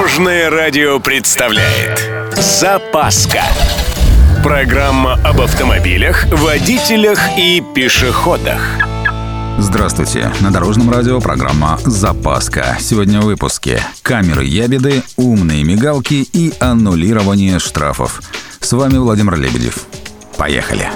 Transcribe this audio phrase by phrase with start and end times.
[0.00, 3.42] Дорожное радио представляет Запаска
[4.42, 8.62] Программа об автомобилях, водителях и пешеходах
[9.58, 10.32] Здравствуйте!
[10.40, 12.78] На Дорожном радио программа «Запаска».
[12.80, 18.22] Сегодня в выпуске камеры ябеды, умные мигалки и аннулирование штрафов.
[18.58, 19.84] С вами Владимир Лебедев.
[20.38, 20.88] Поехали!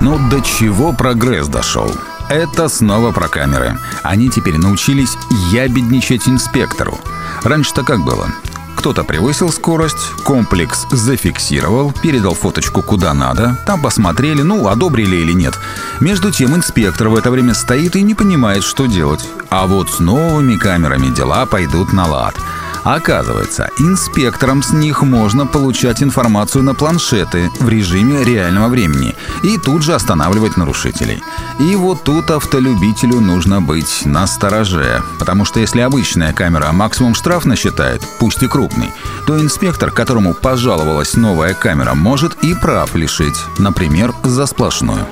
[0.00, 1.90] Ну, до чего прогресс дошел?
[2.28, 3.78] Это снова про камеры.
[4.02, 5.16] Они теперь научились
[5.50, 6.98] ябедничать инспектору.
[7.42, 8.28] Раньше-то как было?
[8.76, 15.58] Кто-то превысил скорость, комплекс зафиксировал, передал фоточку куда надо, там посмотрели, ну, одобрили или нет.
[16.00, 19.26] Между тем инспектор в это время стоит и не понимает, что делать.
[19.50, 22.36] А вот с новыми камерами дела пойдут на лад.
[22.84, 29.82] Оказывается, инспекторам с них можно получать информацию на планшеты в режиме реального времени и тут
[29.82, 31.22] же останавливать нарушителей.
[31.58, 37.44] И вот тут автолюбителю нужно быть на стороже, потому что если обычная камера максимум штраф
[37.44, 38.92] насчитает, пусть и крупный,
[39.26, 45.06] то инспектор, которому пожаловалась новая камера, может и прав лишить, например, за сплошную.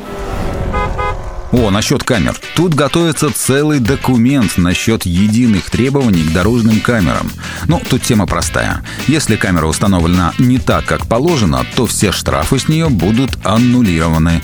[1.53, 2.39] О, насчет камер.
[2.55, 7.31] Тут готовится целый документ насчет единых требований к дорожным камерам.
[7.67, 8.83] Ну, тут тема простая.
[9.07, 14.43] Если камера установлена не так, как положено, то все штрафы с нее будут аннулированы.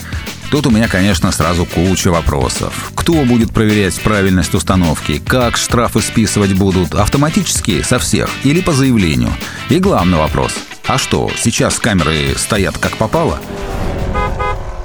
[0.50, 2.92] Тут у меня, конечно, сразу куча вопросов.
[2.94, 5.20] Кто будет проверять правильность установки?
[5.26, 6.94] Как штрафы списывать будут?
[6.94, 9.32] Автоматически со всех или по заявлению?
[9.70, 10.52] И главный вопрос.
[10.86, 13.40] А что, сейчас камеры стоят как попало?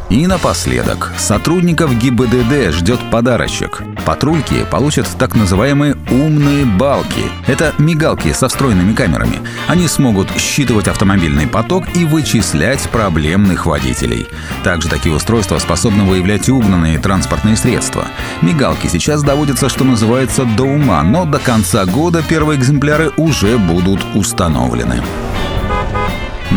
[0.09, 3.81] И напоследок, сотрудников ГИБДД ждет подарочек.
[4.05, 7.23] Патрульки получат так называемые «умные балки».
[7.45, 9.41] Это мигалки со встроенными камерами.
[9.67, 14.27] Они смогут считывать автомобильный поток и вычислять проблемных водителей.
[14.63, 18.05] Также такие устройства способны выявлять угнанные транспортные средства.
[18.41, 23.99] Мигалки сейчас доводятся, что называется, до ума, но до конца года первые экземпляры уже будут
[24.15, 25.03] установлены.